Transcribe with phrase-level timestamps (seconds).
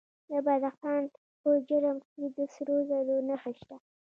[0.29, 1.03] د بدخشان
[1.41, 3.75] په جرم کې د سرو زرو نښې شته.